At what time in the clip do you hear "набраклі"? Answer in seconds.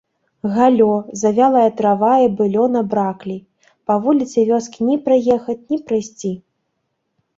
2.77-3.35